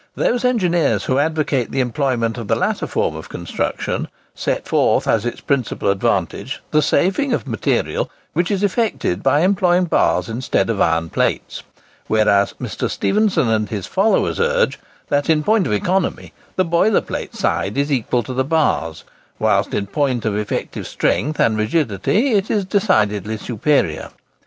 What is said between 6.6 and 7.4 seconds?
the saving